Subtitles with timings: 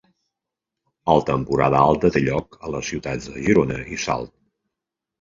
[1.15, 4.39] El Temporada Alta té lloc a les ciutats de Girona i Salt.